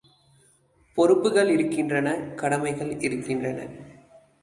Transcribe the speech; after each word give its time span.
பொறுப்புகள் 0.97 1.49
இருக்கின்றன 1.49 2.15
கடமைகள் 2.35 2.99
இருக்கின்றன. 2.99 3.59